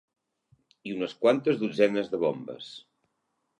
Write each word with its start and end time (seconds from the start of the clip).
...i 0.89 0.93
unes 0.95 1.13
quantes 1.27 1.61
dotzenes 1.65 2.11
de 2.15 2.23
bombes 2.27 2.73